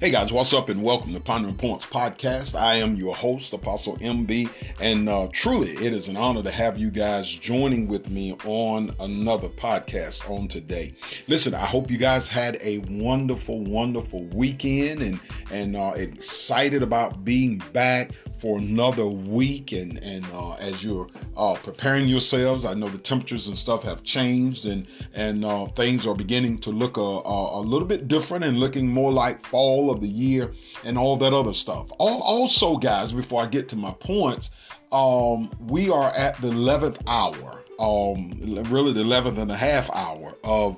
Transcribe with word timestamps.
Hey 0.00 0.12
guys, 0.12 0.32
what's 0.32 0.52
up 0.52 0.68
and 0.68 0.80
welcome 0.80 1.12
to 1.14 1.18
Pondering 1.18 1.56
Points 1.56 1.84
Podcast. 1.84 2.54
I 2.54 2.76
am 2.76 2.94
your 2.94 3.16
host, 3.16 3.52
Apostle 3.52 3.96
MB, 3.96 4.48
and 4.78 5.08
uh, 5.08 5.26
truly 5.32 5.72
it 5.72 5.92
is 5.92 6.06
an 6.06 6.16
honor 6.16 6.40
to 6.44 6.52
have 6.52 6.78
you 6.78 6.88
guys 6.88 7.28
joining 7.28 7.88
with 7.88 8.08
me 8.08 8.34
on 8.44 8.94
another 9.00 9.48
podcast 9.48 10.30
on 10.30 10.46
today. 10.46 10.94
Listen, 11.26 11.52
I 11.52 11.66
hope 11.66 11.90
you 11.90 11.98
guys 11.98 12.28
had 12.28 12.58
a 12.60 12.78
wonderful, 12.88 13.58
wonderful 13.64 14.22
weekend 14.26 15.02
and 15.02 15.18
and 15.50 15.74
excited 15.96 16.84
about 16.84 17.24
being 17.24 17.60
back 17.72 18.12
for 18.38 18.58
another 18.58 19.06
week 19.06 19.72
and 19.72 19.98
and 20.02 20.24
uh, 20.32 20.52
as 20.54 20.82
you're 20.82 21.08
uh, 21.36 21.54
preparing 21.54 22.08
yourselves 22.08 22.64
i 22.64 22.74
know 22.74 22.88
the 22.88 22.98
temperatures 22.98 23.48
and 23.48 23.58
stuff 23.58 23.82
have 23.82 24.02
changed 24.02 24.66
and 24.66 24.86
and 25.14 25.44
uh, 25.44 25.66
things 25.66 26.06
are 26.06 26.14
beginning 26.14 26.58
to 26.58 26.70
look 26.70 26.96
a, 26.96 27.00
a, 27.00 27.60
a, 27.60 27.62
little 27.62 27.86
bit 27.86 28.08
different 28.08 28.44
and 28.44 28.58
looking 28.58 28.86
more 28.86 29.12
like 29.12 29.44
fall 29.44 29.90
of 29.90 30.00
the 30.00 30.08
year 30.08 30.52
and 30.84 30.96
all 30.96 31.16
that 31.16 31.32
other 31.32 31.52
stuff. 31.52 31.86
Also 31.98 32.76
guys 32.76 33.12
before 33.12 33.42
i 33.42 33.46
get 33.46 33.68
to 33.68 33.76
my 33.76 33.92
points 33.92 34.50
um, 34.90 35.50
we 35.66 35.90
are 35.90 36.10
at 36.14 36.36
the 36.40 36.48
11th 36.48 36.98
hour 37.06 37.62
um, 37.78 38.32
really 38.70 38.92
the 38.92 39.02
11th 39.02 39.38
and 39.38 39.52
a 39.52 39.56
half 39.56 39.90
hour 39.90 40.34
of 40.42 40.76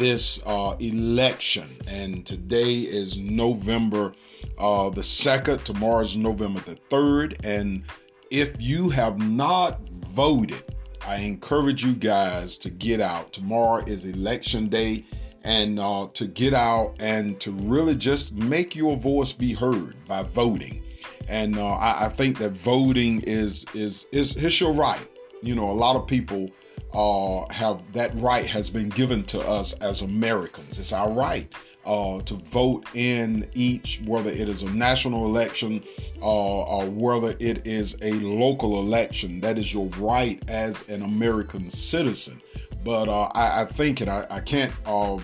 this 0.00 0.42
uh, 0.46 0.74
election 0.80 1.68
and 1.86 2.26
today 2.26 2.80
is 2.80 3.18
november 3.18 4.12
uh, 4.58 4.90
the 4.90 5.02
second. 5.02 5.64
Tomorrow 5.64 6.04
is 6.04 6.16
November 6.16 6.60
the 6.60 6.76
third, 6.90 7.38
and 7.44 7.82
if 8.30 8.60
you 8.60 8.90
have 8.90 9.18
not 9.18 9.80
voted, 10.06 10.62
I 11.06 11.16
encourage 11.16 11.84
you 11.84 11.92
guys 11.92 12.58
to 12.58 12.70
get 12.70 13.00
out. 13.00 13.32
Tomorrow 13.32 13.84
is 13.86 14.04
election 14.04 14.68
day, 14.68 15.06
and 15.44 15.80
uh, 15.80 16.08
to 16.14 16.26
get 16.26 16.52
out 16.52 16.94
and 17.00 17.40
to 17.40 17.52
really 17.52 17.94
just 17.94 18.32
make 18.34 18.76
your 18.76 18.96
voice 18.96 19.32
be 19.32 19.54
heard 19.54 19.96
by 20.06 20.22
voting. 20.22 20.82
And 21.28 21.58
uh, 21.58 21.68
I, 21.68 22.06
I, 22.06 22.08
think 22.08 22.38
that 22.38 22.50
voting 22.50 23.22
is 23.22 23.64
is 23.72 24.06
is 24.12 24.36
it's 24.36 24.60
your 24.60 24.72
right. 24.72 25.08
You 25.42 25.54
know, 25.54 25.70
a 25.70 25.72
lot 25.72 25.96
of 25.96 26.06
people 26.06 26.50
uh, 26.92 27.44
have 27.52 27.80
that 27.92 28.14
right 28.20 28.46
has 28.46 28.70
been 28.70 28.88
given 28.88 29.24
to 29.24 29.40
us 29.40 29.72
as 29.74 30.02
Americans. 30.02 30.78
It's 30.78 30.92
our 30.92 31.10
right 31.10 31.52
uh, 31.84 32.20
to 32.20 32.34
vote 32.34 32.86
in 32.94 33.48
each, 33.54 34.00
whether 34.04 34.30
it 34.30 34.48
is 34.48 34.62
a 34.62 34.72
national 34.72 35.26
election 35.26 35.82
uh, 36.20 36.24
or 36.24 36.86
whether 36.86 37.36
it 37.38 37.66
is 37.66 37.96
a 38.02 38.12
local 38.12 38.80
election. 38.80 39.40
That 39.40 39.58
is 39.58 39.72
your 39.72 39.86
right 39.98 40.42
as 40.48 40.86
an 40.88 41.02
American 41.02 41.70
citizen. 41.70 42.40
But 42.84 43.08
uh, 43.08 43.30
I, 43.34 43.62
I, 43.62 43.64
think, 43.66 44.00
and 44.00 44.10
I, 44.10 44.26
I 44.30 44.40
can't 44.40 44.72
uh, 44.86 45.18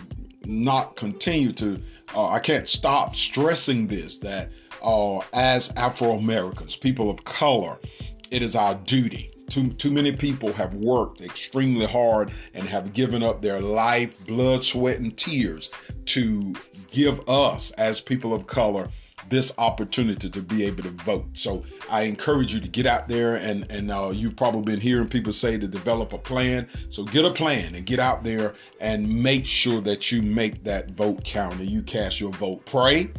not 0.44 0.96
continue 0.96 1.52
to, 1.54 1.80
uh, 2.14 2.28
I 2.28 2.38
can't 2.38 2.68
stop 2.68 3.16
stressing 3.16 3.86
this 3.86 4.18
that 4.18 4.50
uh, 4.82 5.18
as 5.32 5.72
Afro 5.76 6.12
Americans, 6.12 6.76
people 6.76 7.10
of 7.10 7.24
color, 7.24 7.78
it 8.30 8.42
is 8.42 8.54
our 8.54 8.74
duty 8.74 9.35
too, 9.48 9.72
too 9.74 9.90
many 9.90 10.12
people 10.12 10.52
have 10.52 10.74
worked 10.74 11.20
extremely 11.20 11.86
hard 11.86 12.32
and 12.54 12.68
have 12.68 12.92
given 12.92 13.22
up 13.22 13.42
their 13.42 13.60
life, 13.60 14.26
blood, 14.26 14.64
sweat, 14.64 14.98
and 14.98 15.16
tears 15.16 15.70
to 16.06 16.54
give 16.90 17.28
us, 17.28 17.70
as 17.72 18.00
people 18.00 18.32
of 18.32 18.46
color, 18.46 18.88
this 19.28 19.52
opportunity 19.58 20.30
to 20.30 20.40
be 20.40 20.64
able 20.64 20.82
to 20.84 20.90
vote. 20.90 21.26
So 21.34 21.64
I 21.90 22.02
encourage 22.02 22.54
you 22.54 22.60
to 22.60 22.68
get 22.68 22.86
out 22.86 23.08
there 23.08 23.34
and 23.34 23.70
and 23.70 23.90
uh, 23.90 24.10
you've 24.10 24.36
probably 24.36 24.62
been 24.62 24.80
hearing 24.80 25.08
people 25.08 25.32
say 25.32 25.58
to 25.58 25.66
develop 25.66 26.12
a 26.12 26.18
plan. 26.18 26.68
So 26.90 27.02
get 27.04 27.24
a 27.24 27.32
plan 27.32 27.74
and 27.74 27.84
get 27.84 27.98
out 27.98 28.22
there 28.22 28.54
and 28.80 29.22
make 29.22 29.46
sure 29.46 29.80
that 29.80 30.12
you 30.12 30.22
make 30.22 30.62
that 30.64 30.92
vote 30.92 31.24
count 31.24 31.60
and 31.60 31.68
you 31.68 31.82
cast 31.82 32.20
your 32.20 32.30
vote. 32.32 32.64
Pray 32.66 33.10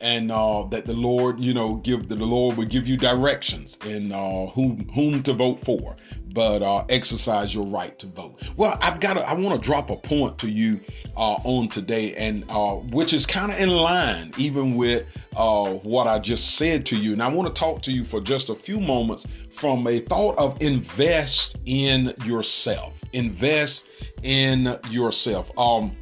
and 0.00 0.30
uh, 0.30 0.64
that 0.70 0.86
the 0.86 0.92
Lord, 0.92 1.40
you 1.40 1.54
know, 1.54 1.76
give 1.76 2.08
the 2.08 2.14
Lord 2.14 2.56
will 2.56 2.66
give 2.66 2.86
you 2.86 2.96
directions 2.96 3.78
in 3.84 4.12
uh, 4.12 4.46
whom 4.46 4.88
whom 4.90 5.22
to 5.24 5.32
vote 5.32 5.64
for, 5.64 5.96
but 6.32 6.62
uh, 6.62 6.84
exercise 6.88 7.54
your 7.54 7.66
right 7.66 7.98
to 7.98 8.06
vote. 8.06 8.40
Well, 8.56 8.78
I've 8.80 9.00
got 9.00 9.14
to, 9.14 9.28
I 9.28 9.34
want 9.34 9.60
to 9.60 9.66
drop 9.66 9.90
a 9.90 9.96
point 9.96 10.38
to 10.38 10.48
you 10.48 10.80
uh, 11.16 11.34
on 11.44 11.68
today, 11.68 12.14
and 12.14 12.44
uh, 12.48 12.76
which 12.76 13.12
is 13.12 13.26
kind 13.26 13.52
of 13.52 13.58
in 13.58 13.70
line 13.70 14.32
even 14.38 14.76
with 14.76 15.06
uh, 15.36 15.74
what 15.74 16.06
I 16.06 16.18
just 16.18 16.56
said 16.56 16.86
to 16.86 16.96
you, 16.96 17.12
and 17.12 17.22
I 17.22 17.28
want 17.28 17.54
to 17.54 17.58
talk 17.58 17.82
to 17.82 17.92
you 17.92 18.04
for 18.04 18.20
just 18.20 18.48
a 18.48 18.54
few 18.54 18.80
moments 18.80 19.26
from 19.50 19.86
a 19.86 20.00
thought 20.00 20.36
of 20.38 20.60
invest 20.60 21.56
in 21.64 22.14
yourself. 22.24 23.02
Invest 23.12 23.88
in 24.22 24.78
yourself. 24.90 25.50
Um, 25.58 25.96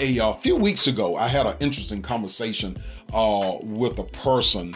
a, 0.00 0.18
a 0.18 0.34
few 0.34 0.56
weeks 0.56 0.86
ago, 0.86 1.16
I 1.16 1.28
had 1.28 1.46
an 1.46 1.56
interesting 1.60 2.02
conversation 2.02 2.82
uh, 3.12 3.58
with 3.62 3.98
a 3.98 4.04
person 4.04 4.74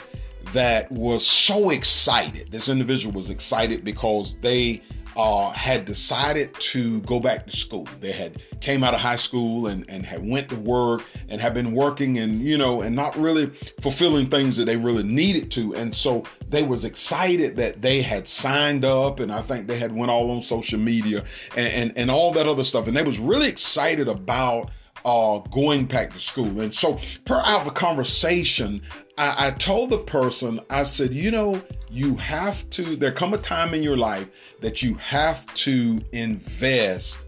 that 0.52 0.90
was 0.92 1.26
so 1.26 1.70
excited. 1.70 2.50
This 2.50 2.68
individual 2.68 3.14
was 3.14 3.30
excited 3.30 3.84
because 3.84 4.36
they 4.40 4.82
uh, 5.16 5.50
had 5.50 5.84
decided 5.84 6.52
to 6.54 7.00
go 7.02 7.20
back 7.20 7.46
to 7.46 7.56
school. 7.56 7.88
They 8.00 8.12
had 8.12 8.42
came 8.60 8.82
out 8.82 8.94
of 8.94 9.00
high 9.00 9.16
school 9.16 9.68
and, 9.68 9.88
and 9.88 10.04
had 10.04 10.28
went 10.28 10.48
to 10.48 10.56
work 10.56 11.04
and 11.28 11.40
have 11.40 11.54
been 11.54 11.72
working 11.72 12.18
and 12.18 12.40
you 12.40 12.58
know 12.58 12.82
and 12.82 12.96
not 12.96 13.16
really 13.16 13.46
fulfilling 13.80 14.28
things 14.28 14.56
that 14.56 14.64
they 14.64 14.76
really 14.76 15.04
needed 15.04 15.50
to. 15.52 15.74
And 15.74 15.96
so 15.96 16.24
they 16.48 16.64
was 16.64 16.84
excited 16.84 17.56
that 17.56 17.80
they 17.80 18.02
had 18.02 18.26
signed 18.26 18.84
up 18.84 19.20
and 19.20 19.32
I 19.32 19.40
think 19.42 19.68
they 19.68 19.78
had 19.78 19.94
went 19.94 20.10
all 20.10 20.30
on 20.32 20.42
social 20.42 20.80
media 20.80 21.24
and, 21.56 21.68
and, 21.68 21.92
and 21.96 22.10
all 22.10 22.32
that 22.32 22.48
other 22.48 22.64
stuff. 22.64 22.88
And 22.88 22.96
they 22.96 23.02
was 23.02 23.18
really 23.18 23.48
excited 23.48 24.08
about 24.08 24.70
uh, 25.04 25.38
going 25.50 25.86
back 25.86 26.12
to 26.12 26.20
school. 26.20 26.60
And 26.60 26.74
so, 26.74 26.98
per 27.24 27.36
our 27.36 27.70
conversation, 27.70 28.82
I, 29.18 29.48
I 29.48 29.50
told 29.52 29.90
the 29.90 29.98
person, 29.98 30.60
I 30.70 30.84
said, 30.84 31.12
you 31.12 31.30
know, 31.30 31.62
you 31.90 32.16
have 32.16 32.68
to, 32.70 32.96
there 32.96 33.12
come 33.12 33.34
a 33.34 33.38
time 33.38 33.74
in 33.74 33.82
your 33.82 33.96
life 33.96 34.28
that 34.60 34.82
you 34.82 34.94
have 34.94 35.52
to 35.54 36.00
invest 36.12 37.24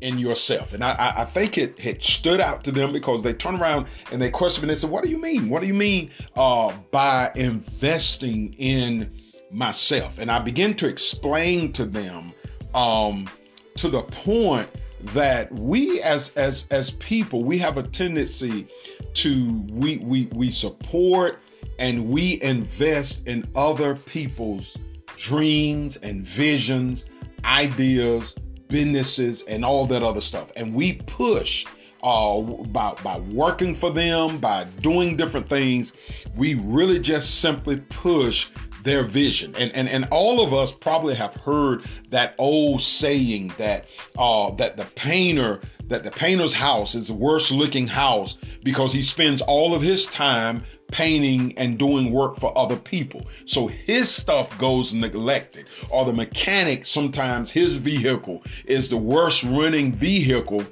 in 0.00 0.18
yourself. 0.18 0.74
And 0.74 0.84
I, 0.84 1.12
I 1.16 1.24
think 1.24 1.56
it 1.56 1.78
had 1.78 2.02
stood 2.02 2.40
out 2.40 2.64
to 2.64 2.72
them 2.72 2.92
because 2.92 3.22
they 3.22 3.32
turn 3.32 3.56
around 3.56 3.86
and 4.12 4.20
they 4.20 4.30
question 4.30 4.62
me. 4.62 4.68
And 4.68 4.76
they 4.76 4.80
said, 4.80 4.90
What 4.90 5.04
do 5.04 5.10
you 5.10 5.18
mean? 5.18 5.48
What 5.48 5.60
do 5.60 5.66
you 5.66 5.74
mean 5.74 6.10
uh, 6.36 6.74
by 6.90 7.30
investing 7.34 8.54
in 8.54 9.10
myself? 9.50 10.18
And 10.18 10.30
I 10.30 10.40
begin 10.40 10.74
to 10.74 10.86
explain 10.86 11.72
to 11.74 11.86
them 11.86 12.32
um, 12.74 13.28
to 13.76 13.88
the 13.88 14.02
point 14.02 14.68
that 15.12 15.52
we 15.52 16.00
as 16.02 16.30
as 16.36 16.66
as 16.70 16.92
people 16.92 17.44
we 17.44 17.58
have 17.58 17.76
a 17.76 17.82
tendency 17.82 18.66
to 19.12 19.64
we 19.70 19.98
we 19.98 20.26
we 20.32 20.50
support 20.50 21.40
and 21.78 22.08
we 22.08 22.40
invest 22.42 23.26
in 23.26 23.46
other 23.54 23.94
people's 23.94 24.76
dreams 25.16 25.96
and 25.96 26.26
visions 26.26 27.06
ideas 27.44 28.34
businesses 28.68 29.42
and 29.42 29.64
all 29.64 29.86
that 29.86 30.02
other 30.02 30.20
stuff. 30.20 30.50
And 30.56 30.74
we 30.74 30.94
push 30.94 31.64
uh, 32.02 32.40
by, 32.40 32.94
by 33.02 33.18
working 33.18 33.74
for 33.74 33.90
them, 33.90 34.38
by 34.38 34.64
doing 34.80 35.16
different 35.16 35.48
things, 35.48 35.92
we 36.36 36.54
really 36.54 36.98
just 36.98 37.40
simply 37.40 37.76
push 37.76 38.48
their 38.84 39.02
vision. 39.02 39.54
And, 39.56 39.72
and, 39.74 39.88
and 39.88 40.06
all 40.10 40.40
of 40.40 40.54
us 40.54 40.70
probably 40.70 41.14
have 41.14 41.34
heard 41.34 41.84
that 42.10 42.34
old 42.38 42.82
saying 42.82 43.52
that, 43.58 43.86
uh, 44.16 44.50
that 44.52 44.76
the 44.76 44.84
painter, 44.94 45.60
that 45.88 46.04
the 46.04 46.10
painter's 46.10 46.54
house 46.54 46.94
is 46.94 47.08
the 47.08 47.14
worst 47.14 47.50
looking 47.50 47.88
house 47.88 48.36
because 48.62 48.92
he 48.92 49.02
spends 49.02 49.40
all 49.42 49.74
of 49.74 49.82
his 49.82 50.06
time 50.06 50.64
painting 50.88 51.56
and 51.58 51.78
doing 51.78 52.12
work 52.12 52.38
for 52.38 52.56
other 52.56 52.76
people. 52.76 53.26
So 53.46 53.66
his 53.66 54.10
stuff 54.10 54.56
goes 54.58 54.94
neglected. 54.94 55.66
Or 55.90 56.04
the 56.04 56.12
mechanic, 56.12 56.86
sometimes 56.86 57.50
his 57.50 57.74
vehicle 57.74 58.44
is 58.66 58.88
the 58.88 58.96
worst 58.96 59.42
running 59.42 59.94
vehicle 59.94 60.64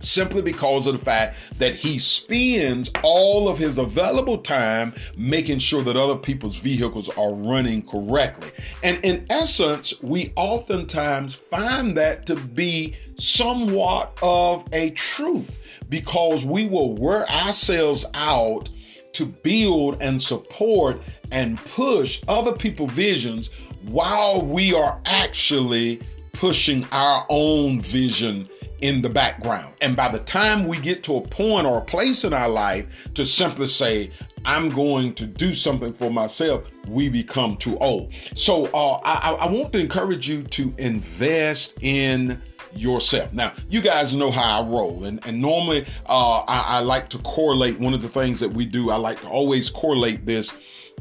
simply 0.00 0.42
because 0.42 0.86
of 0.86 0.98
the 0.98 1.04
fact 1.04 1.36
that 1.58 1.74
he 1.74 1.98
spends 1.98 2.90
all 3.02 3.48
of 3.48 3.58
his 3.58 3.78
available 3.78 4.38
time 4.38 4.94
making 5.16 5.58
sure 5.58 5.82
that 5.82 5.96
other 5.96 6.16
people's 6.16 6.56
vehicles 6.56 7.08
are 7.10 7.32
running 7.34 7.82
correctly. 7.82 8.50
And 8.82 9.02
in 9.04 9.26
essence, 9.30 9.94
we 10.02 10.32
oftentimes 10.36 11.34
find 11.34 11.96
that 11.96 12.26
to 12.26 12.36
be 12.36 12.96
somewhat 13.16 14.16
of 14.22 14.64
a 14.72 14.90
truth 14.90 15.62
because 15.88 16.44
we 16.44 16.66
will 16.66 16.94
wear 16.94 17.28
ourselves 17.30 18.04
out 18.14 18.68
to 19.12 19.26
build 19.26 19.96
and 20.02 20.22
support 20.22 21.00
and 21.30 21.58
push 21.58 22.20
other 22.28 22.52
people's 22.52 22.92
visions 22.92 23.50
while 23.82 24.42
we 24.42 24.74
are 24.74 25.00
actually 25.06 26.00
pushing 26.32 26.86
our 26.92 27.24
own 27.30 27.80
vision 27.80 28.48
in 28.80 29.02
the 29.02 29.08
background. 29.08 29.74
And 29.80 29.96
by 29.96 30.08
the 30.10 30.20
time 30.20 30.66
we 30.66 30.78
get 30.78 31.02
to 31.04 31.16
a 31.16 31.20
point 31.20 31.66
or 31.66 31.78
a 31.78 31.84
place 31.84 32.24
in 32.24 32.32
our 32.32 32.48
life 32.48 32.86
to 33.14 33.24
simply 33.24 33.66
say, 33.66 34.10
I'm 34.44 34.68
going 34.68 35.14
to 35.14 35.26
do 35.26 35.54
something 35.54 35.92
for 35.92 36.10
myself, 36.10 36.64
we 36.86 37.08
become 37.08 37.56
too 37.56 37.76
old. 37.78 38.12
So 38.34 38.66
uh, 38.66 39.00
I, 39.02 39.32
I 39.32 39.50
want 39.50 39.72
to 39.72 39.80
encourage 39.80 40.28
you 40.28 40.44
to 40.44 40.72
invest 40.78 41.74
in 41.80 42.40
yourself. 42.72 43.32
Now, 43.32 43.54
you 43.68 43.80
guys 43.80 44.14
know 44.14 44.30
how 44.30 44.62
I 44.62 44.66
roll, 44.66 45.04
and, 45.04 45.24
and 45.26 45.40
normally 45.40 45.86
uh, 46.08 46.40
I, 46.40 46.76
I 46.76 46.80
like 46.80 47.08
to 47.10 47.18
correlate 47.18 47.80
one 47.80 47.94
of 47.94 48.02
the 48.02 48.08
things 48.08 48.38
that 48.40 48.52
we 48.52 48.66
do. 48.66 48.90
I 48.90 48.96
like 48.96 49.20
to 49.22 49.28
always 49.28 49.68
correlate 49.70 50.26
this 50.26 50.52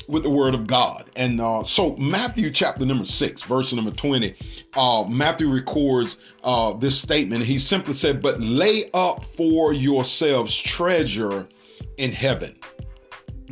with 0.08 0.24
the 0.24 0.30
word 0.30 0.54
of 0.54 0.68
God. 0.68 1.10
And 1.16 1.42
uh, 1.42 1.64
so, 1.64 1.96
Matthew 1.98 2.52
chapter 2.52 2.86
number 2.86 3.06
six, 3.06 3.42
verse 3.44 3.74
number 3.74 3.92
20, 3.92 4.36
uh, 4.76 5.04
Matthew 5.04 5.50
records 5.50 6.18
uh, 6.44 6.74
this 6.74 7.00
statement. 7.00 7.46
He 7.46 7.58
simply 7.58 7.94
said, 7.94 8.22
But 8.22 8.40
lay 8.40 8.90
up 8.94 9.26
for 9.26 9.74
yourselves 9.74 10.56
treasure 10.56 11.48
in 11.98 12.12
heaven. 12.12 12.56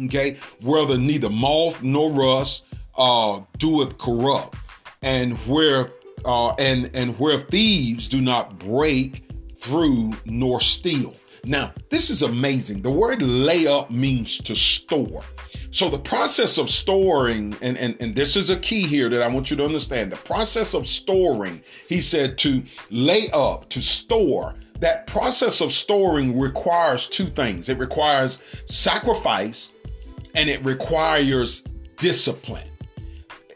Okay, 0.06 0.40
where 0.62 0.86
the 0.86 0.98
neither 0.98 1.30
moth 1.30 1.84
nor 1.84 2.12
rust 2.12 2.66
uh, 2.98 3.42
doeth 3.58 3.98
corrupt, 3.98 4.58
and 5.04 5.38
where 5.48 5.92
uh, 6.26 6.50
and 6.56 6.90
and 6.96 7.18
where 7.20 7.42
thieves 7.42 8.08
do 8.08 8.20
not 8.20 8.58
break 8.58 9.30
through 9.60 10.14
nor 10.26 10.60
steal. 10.62 11.14
Now, 11.46 11.74
this 11.90 12.10
is 12.10 12.22
amazing. 12.22 12.82
The 12.82 12.90
word 12.90 13.22
lay 13.22 13.68
up 13.68 13.92
means 13.92 14.38
to 14.40 14.56
store. 14.56 15.24
So 15.72 15.90
the 15.90 16.00
process 16.00 16.58
of 16.58 16.70
storing, 16.70 17.58
and, 17.62 17.78
and, 17.78 17.98
and 18.00 18.16
this 18.16 18.38
is 18.38 18.50
a 18.50 18.56
key 18.58 18.88
here 18.88 19.10
that 19.10 19.22
I 19.22 19.28
want 19.28 19.52
you 19.52 19.58
to 19.58 19.66
understand. 19.66 20.12
The 20.12 20.18
process 20.18 20.74
of 20.74 20.88
storing, 20.88 21.62
he 21.90 22.00
said 22.00 22.38
to 22.40 22.64
lay 22.90 23.30
up, 23.34 23.70
to 23.70 23.82
store. 23.82 24.56
That 24.80 25.06
process 25.08 25.60
of 25.60 25.74
storing 25.74 26.40
requires 26.40 27.08
two 27.08 27.30
things. 27.30 27.68
It 27.68 27.78
requires 27.78 28.42
sacrifice 28.66 29.74
and 30.36 30.50
it 30.50 30.64
requires 30.64 31.64
discipline 31.98 32.68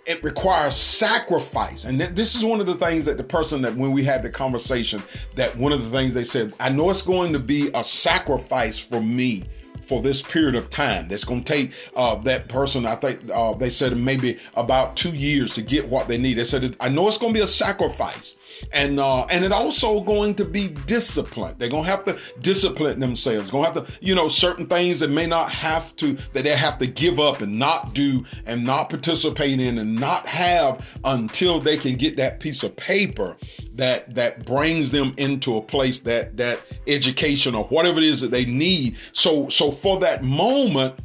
it 0.08 0.24
requires 0.24 0.76
sacrifice. 0.76 1.84
And 1.84 2.00
th- 2.00 2.12
this 2.12 2.36
is 2.36 2.44
one 2.44 2.62
of 2.62 2.66
the 2.66 2.76
things 2.76 3.06
that 3.06 3.18
the 3.18 3.24
person 3.24 3.62
that 3.64 3.76
when 3.76 3.92
we 3.92 4.06
had 4.06 4.24
the 4.24 4.30
conversation, 4.30 5.04
that 5.36 5.56
one 5.58 5.74
of 5.74 5.84
the 5.84 5.90
things 5.92 6.14
they 6.14 6.24
said, 6.24 6.54
I 6.60 6.70
know 6.70 6.90
it's 6.90 7.02
going 7.02 7.34
to 7.34 7.40
be 7.40 7.70
a 7.74 7.84
sacrifice 7.84 8.80
for 8.80 9.02
me 9.02 9.44
for 9.88 10.02
this 10.02 10.22
period 10.22 10.56
of 10.56 10.70
time. 10.70 11.08
That's 11.08 11.24
going 11.24 11.44
to 11.44 11.54
take 11.54 11.72
uh, 11.96 12.16
that 12.18 12.50
person, 12.50 12.86
I 12.86 12.96
think 12.96 13.30
uh, 13.32 13.54
they 13.54 13.70
said 13.70 13.98
maybe 13.98 14.40
about 14.56 14.96
two 14.96 15.12
years 15.12 15.54
to 15.56 15.62
get 15.62 15.88
what 15.88 16.08
they 16.08 16.18
need. 16.18 16.36
They 16.36 16.44
said, 16.44 16.76
I 16.80 16.90
know 16.90 17.08
it's 17.08 17.18
going 17.18 17.34
to 17.34 17.38
be 17.38 17.44
a 17.44 17.48
sacrifice. 17.48 18.36
And 18.72 19.00
uh, 19.00 19.26
and 19.26 19.46
it 19.46 19.52
also 19.52 20.02
going 20.02 20.36
to 20.36 20.46
be 20.46 20.68
disciplined. 20.68 21.60
They're 21.60 21.70
going 21.70 21.84
to 21.84 21.90
have 21.90 22.06
to 22.06 22.18
discipline 22.42 23.00
themselves. 23.00 23.52
Going 23.52 23.66
to 23.66 23.80
have 23.82 23.88
to, 23.88 23.94
you 24.02 24.16
know, 24.16 24.30
certain 24.30 24.68
things 24.68 25.00
that 25.00 25.10
may 25.10 25.28
not 25.28 25.52
have 25.52 25.96
to, 25.98 26.18
that 26.34 26.44
they 26.44 26.56
have 26.56 26.80
to 26.80 26.88
give 26.88 27.20
up 27.20 27.42
and 27.42 27.60
not 27.60 27.94
do 27.94 28.26
and 28.46 28.64
not 28.64 28.90
participate 28.90 29.60
in 29.60 29.78
and 29.78 29.96
not 29.96 30.26
have 30.28 30.86
until 31.04 31.60
they 31.60 31.78
can 31.78 31.96
get 31.98 32.18
that 32.18 32.40
piece 32.40 32.64
of 32.64 32.76
paper 32.76 33.36
that 33.76 34.16
that 34.16 34.46
brings 34.46 34.92
them 34.92 35.14
into 35.18 35.56
a 35.56 35.62
place 35.62 36.00
that 36.00 36.36
that 36.38 36.60
education 36.88 37.54
or 37.54 37.66
whatever 37.66 38.00
it 38.00 38.06
is 38.06 38.22
that 38.22 38.32
they 38.32 38.46
need. 38.46 38.98
So 39.14 39.50
so 39.50 39.72
for 39.78 40.00
that 40.00 40.24
moment, 40.24 41.00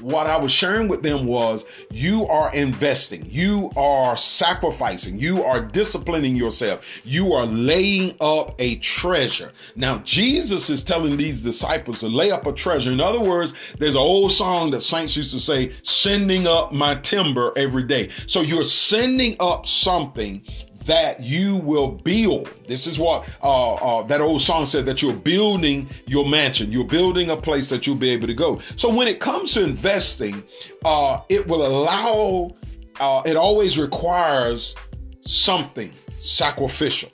what 0.00 0.26
I 0.26 0.36
was 0.36 0.52
sharing 0.52 0.88
with 0.88 1.02
them 1.02 1.26
was 1.26 1.64
you 1.90 2.26
are 2.26 2.52
investing, 2.54 3.26
you 3.30 3.70
are 3.76 4.16
sacrificing, 4.16 5.18
you 5.18 5.42
are 5.42 5.60
disciplining 5.60 6.36
yourself, 6.36 6.84
you 7.04 7.32
are 7.32 7.46
laying 7.46 8.14
up 8.20 8.54
a 8.58 8.76
treasure. 8.76 9.52
Now, 9.74 9.98
Jesus 9.98 10.68
is 10.68 10.82
telling 10.82 11.16
these 11.16 11.42
disciples 11.42 12.00
to 12.00 12.08
lay 12.08 12.30
up 12.30 12.46
a 12.46 12.52
treasure. 12.52 12.92
In 12.92 13.00
other 13.00 13.20
words, 13.20 13.54
there's 13.78 13.94
an 13.94 14.00
old 14.00 14.32
song 14.32 14.70
that 14.72 14.82
saints 14.82 15.16
used 15.16 15.32
to 15.32 15.40
say, 15.40 15.74
sending 15.82 16.46
up 16.46 16.72
my 16.72 16.96
timber 16.96 17.52
every 17.56 17.84
day. 17.84 18.10
So 18.26 18.42
you're 18.42 18.64
sending 18.64 19.36
up 19.40 19.66
something 19.66 20.42
that 20.86 21.20
you 21.20 21.56
will 21.56 21.88
build. 21.88 22.46
This 22.66 22.86
is 22.86 22.98
what 22.98 23.28
uh, 23.42 23.74
uh, 23.74 24.02
that 24.04 24.20
old 24.20 24.40
song 24.40 24.66
said 24.66 24.86
that 24.86 25.02
you're 25.02 25.12
building 25.12 25.88
your 26.06 26.26
mansion. 26.28 26.72
You're 26.72 26.84
building 26.84 27.30
a 27.30 27.36
place 27.36 27.68
that 27.70 27.86
you'll 27.86 27.96
be 27.96 28.10
able 28.10 28.28
to 28.28 28.34
go. 28.34 28.60
So 28.76 28.88
when 28.88 29.08
it 29.08 29.20
comes 29.20 29.52
to 29.52 29.64
investing, 29.64 30.44
uh, 30.84 31.20
it 31.28 31.46
will 31.46 31.66
allow, 31.66 32.56
uh, 33.00 33.22
it 33.26 33.36
always 33.36 33.78
requires 33.78 34.76
something 35.22 35.92
sacrificial. 36.20 37.10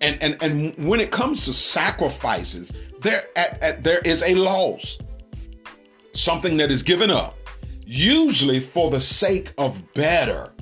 And, 0.00 0.20
and, 0.22 0.36
and 0.42 0.88
when 0.88 1.00
it 1.00 1.10
comes 1.10 1.44
to 1.44 1.52
sacrifices, 1.52 2.72
there, 3.00 3.24
at, 3.36 3.62
at, 3.62 3.84
there 3.84 4.00
is 4.04 4.22
a 4.22 4.34
loss, 4.34 4.98
something 6.14 6.56
that 6.56 6.70
is 6.70 6.82
given 6.82 7.10
up, 7.10 7.36
usually 7.86 8.60
for 8.60 8.90
the 8.90 9.00
sake 9.00 9.52
of 9.58 9.92
better 9.92 10.53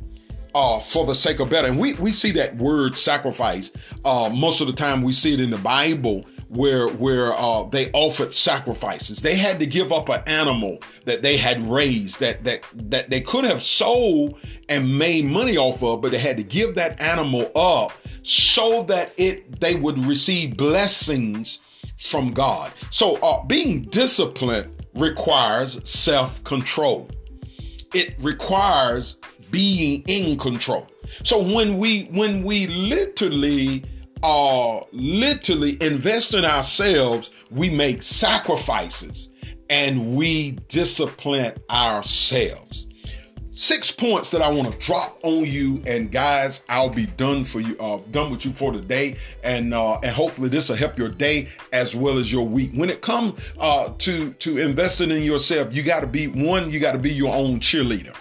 uh, 0.55 0.81
for 0.81 1.07
the 1.07 1.15
sake 1.15 1.41
of 1.41 1.51
better. 1.51 1.69
And 1.69 1.79
we, 1.79 1.95
we 1.95 2.13
see 2.13 2.33
that 2.33 2.57
word 2.57 2.97
sacrifice. 2.97 3.73
Uh, 4.05 4.31
most 4.33 4.61
of 4.61 4.67
the 4.67 4.73
time 4.73 5.03
we 5.03 5.13
see 5.13 5.35
it 5.35 5.41
in 5.41 5.51
the 5.51 5.59
Bible 5.59 6.25
where 6.53 6.87
where 6.89 7.33
uh, 7.35 7.65
they 7.65 7.91
offered 7.93 8.35
sacrifices. 8.35 9.23
They 9.23 9.37
had 9.37 9.59
to 9.61 9.67
give 9.67 9.91
up 9.91 10.11
an 10.11 10.23
animal 10.27 10.79
that 11.07 11.23
they 11.23 11.39
had 11.39 11.67
raised 11.67 12.21
that 12.21 12.45
that 12.45 12.65
that 12.75 13.09
they 13.09 13.23
could 13.23 13.45
have 13.45 13.63
sold 13.63 14.39
and 14.69 14.99
made 14.99 15.25
money 15.25 15.57
off 15.57 15.83
of, 15.83 16.03
but 16.03 16.11
they 16.11 16.19
had 16.19 16.37
to 16.37 16.43
give 16.43 16.75
that 16.75 17.01
animal 17.01 17.51
up 17.57 17.93
so 18.23 18.83
that 18.85 19.15
it 19.17 19.61
they 19.61 19.75
would 19.75 19.99
receive 20.05 20.57
blessings 20.57 21.61
from 21.99 22.33
God. 22.33 22.73
So 22.91 23.17
uh, 23.17 23.45
being 23.45 23.83
disciplined 23.85 24.85
requires 24.95 25.81
self 25.89 26.45
control. 26.45 27.09
It 27.95 28.15
requires 28.19 29.19
being 29.53 30.03
in 30.09 30.37
control. 30.37 30.89
So 31.23 31.41
when 31.41 31.79
we 31.79 32.05
when 32.07 32.43
we 32.43 32.67
literally 32.67 33.85
are 34.25 34.85
literally 34.93 35.81
invest 35.81 36.35
in 36.35 36.45
ourselves, 36.45 37.31
we 37.51 37.71
make 37.71 38.03
sacrifices 38.03 39.29
and 39.71 40.17
we 40.17 40.53
discipline 40.69 41.55
ourselves. 41.71 42.89
Six 43.55 43.91
points 43.91 44.31
that 44.31 44.41
I 44.41 44.49
want 44.49 44.73
to 44.73 44.79
drop 44.79 45.19
on 45.23 45.45
you, 45.45 45.83
and 45.87 46.11
guys, 46.11 46.65
I'll 46.71 46.89
be 46.89 47.05
done 47.05 47.45
for 47.45 47.61
you, 47.61 47.77
uh, 47.79 47.99
done 48.11 48.31
with 48.31 48.47
you 48.47 48.53
for 48.55 48.73
today, 48.73 49.19
and 49.45 49.75
uh, 49.75 49.99
and 49.99 50.17
hopefully 50.17 50.49
this 50.49 50.71
will 50.71 50.77
help 50.77 50.97
your 50.97 51.11
day 51.11 51.51
as 51.71 51.95
well 51.95 52.17
as 52.17 52.33
your 52.33 52.47
week. 52.47 52.71
When 52.73 52.89
it 52.89 53.03
comes 53.03 53.39
uh, 53.59 53.91
to 53.99 54.33
to 54.33 54.57
investing 54.57 55.11
in 55.11 55.23
yourself, 55.23 55.75
you 55.75 55.83
got 55.83 56.01
to 56.01 56.07
be 56.07 56.29
one. 56.29 56.71
You 56.71 56.81
got 56.81 56.93
to 56.93 56.99
be 56.99 57.13
your 57.13 57.35
own 57.35 57.61
cheerleader. 57.61 58.17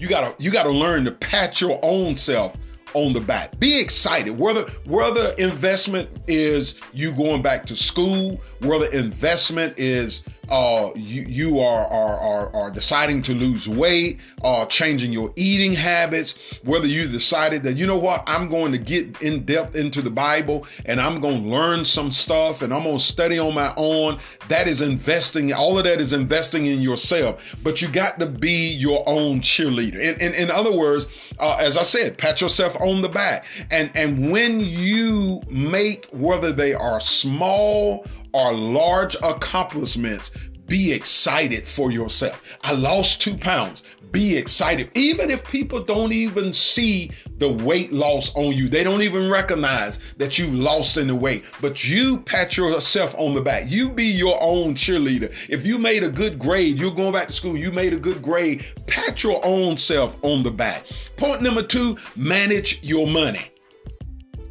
You 0.00 0.08
gotta 0.08 0.34
you 0.38 0.50
gotta 0.50 0.70
learn 0.70 1.04
to 1.04 1.10
pat 1.10 1.60
your 1.60 1.78
own 1.82 2.16
self 2.16 2.56
on 2.94 3.12
the 3.12 3.20
back. 3.20 3.58
Be 3.60 3.78
excited. 3.78 4.30
Whether 4.30 4.62
whether 4.86 5.32
investment 5.32 6.08
is 6.26 6.76
you 6.94 7.12
going 7.12 7.42
back 7.42 7.66
to 7.66 7.76
school, 7.76 8.40
whether 8.62 8.86
investment 8.86 9.74
is 9.76 10.22
uh, 10.50 10.90
you, 10.94 11.22
you 11.22 11.60
are, 11.60 11.86
are, 11.86 12.18
are, 12.18 12.56
are 12.56 12.70
deciding 12.70 13.22
to 13.22 13.34
lose 13.34 13.68
weight, 13.68 14.18
or 14.42 14.62
uh, 14.62 14.66
changing 14.66 15.12
your 15.12 15.32
eating 15.36 15.74
habits, 15.74 16.38
whether 16.64 16.86
you 16.86 17.06
decided 17.08 17.62
that, 17.62 17.76
you 17.76 17.86
know 17.86 17.96
what, 17.96 18.22
I'm 18.26 18.48
going 18.48 18.72
to 18.72 18.78
get 18.78 19.20
in 19.22 19.44
depth 19.44 19.76
into 19.76 20.02
the 20.02 20.10
Bible 20.10 20.66
and 20.84 21.00
I'm 21.00 21.20
going 21.20 21.42
to 21.42 21.48
learn 21.48 21.84
some 21.84 22.10
stuff 22.10 22.62
and 22.62 22.72
I'm 22.72 22.84
going 22.84 22.98
to 22.98 23.04
study 23.04 23.38
on 23.38 23.54
my 23.54 23.72
own. 23.76 24.18
That 24.48 24.66
is 24.66 24.80
investing, 24.80 25.52
all 25.52 25.78
of 25.78 25.84
that 25.84 26.00
is 26.00 26.12
investing 26.12 26.66
in 26.66 26.80
yourself, 26.80 27.42
but 27.62 27.82
you 27.82 27.88
got 27.88 28.18
to 28.18 28.26
be 28.26 28.68
your 28.72 29.06
own 29.08 29.40
cheerleader. 29.40 30.00
In, 30.00 30.20
in, 30.20 30.34
in 30.34 30.50
other 30.50 30.76
words, 30.76 31.06
uh, 31.38 31.56
as 31.60 31.76
I 31.76 31.82
said, 31.82 32.18
pat 32.18 32.40
yourself 32.40 32.80
on 32.80 33.02
the 33.02 33.08
back. 33.08 33.44
And, 33.70 33.90
and 33.94 34.30
when 34.30 34.60
you 34.60 35.42
make, 35.48 36.06
whether 36.12 36.52
they 36.52 36.74
are 36.74 37.00
small 37.00 38.06
or 38.32 38.52
large 38.54 39.16
accomplishments, 39.22 40.30
be 40.70 40.92
excited 40.92 41.66
for 41.66 41.90
yourself. 41.90 42.40
I 42.62 42.72
lost 42.72 43.20
two 43.20 43.36
pounds. 43.36 43.82
Be 44.12 44.36
excited. 44.36 44.88
Even 44.94 45.28
if 45.28 45.44
people 45.44 45.82
don't 45.82 46.12
even 46.12 46.52
see 46.52 47.10
the 47.38 47.52
weight 47.52 47.92
loss 47.92 48.32
on 48.36 48.52
you, 48.52 48.68
they 48.68 48.84
don't 48.84 49.02
even 49.02 49.28
recognize 49.28 49.98
that 50.18 50.38
you've 50.38 50.54
lost 50.54 50.96
in 50.96 51.08
the 51.08 51.14
weight, 51.14 51.44
but 51.60 51.88
you 51.88 52.20
pat 52.20 52.56
yourself 52.56 53.16
on 53.18 53.34
the 53.34 53.40
back. 53.40 53.68
You 53.68 53.90
be 53.90 54.06
your 54.06 54.40
own 54.40 54.74
cheerleader. 54.74 55.34
If 55.48 55.66
you 55.66 55.76
made 55.76 56.04
a 56.04 56.08
good 56.08 56.38
grade, 56.38 56.78
you're 56.78 56.94
going 56.94 57.12
back 57.12 57.26
to 57.26 57.34
school, 57.34 57.56
you 57.56 57.72
made 57.72 57.92
a 57.92 57.98
good 57.98 58.22
grade, 58.22 58.64
pat 58.86 59.24
your 59.24 59.44
own 59.44 59.76
self 59.76 60.16
on 60.22 60.44
the 60.44 60.52
back. 60.52 60.86
Point 61.16 61.42
number 61.42 61.64
two 61.64 61.98
manage 62.14 62.80
your 62.80 63.08
money. 63.08 63.50